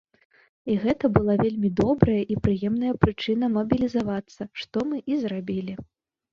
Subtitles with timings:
[0.71, 5.81] І гэта была вельмі добрая і прыемная прычына мабілізавацца, што мы і зрабілі.